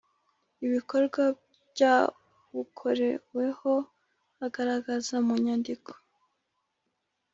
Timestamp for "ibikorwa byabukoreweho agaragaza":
0.65-5.15